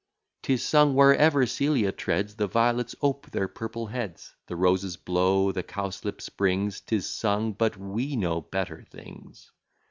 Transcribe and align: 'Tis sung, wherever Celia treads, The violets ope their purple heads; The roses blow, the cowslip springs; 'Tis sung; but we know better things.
'Tis 0.41 0.65
sung, 0.65 0.95
wherever 0.95 1.45
Celia 1.45 1.91
treads, 1.91 2.35
The 2.37 2.47
violets 2.47 2.95
ope 3.03 3.29
their 3.29 3.47
purple 3.47 3.85
heads; 3.85 4.33
The 4.47 4.55
roses 4.55 4.97
blow, 4.97 5.51
the 5.51 5.61
cowslip 5.61 6.21
springs; 6.23 6.81
'Tis 6.81 7.07
sung; 7.07 7.53
but 7.53 7.77
we 7.77 8.15
know 8.15 8.41
better 8.41 8.81
things. 8.89 9.51